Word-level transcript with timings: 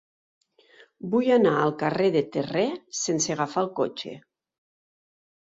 Vull 1.11 1.29
anar 1.35 1.51
al 1.65 1.73
carrer 1.83 2.07
de 2.15 2.23
Terré 2.37 2.65
sense 3.01 3.35
agafar 3.37 3.65
el 3.67 3.71
cotxe. 3.83 4.17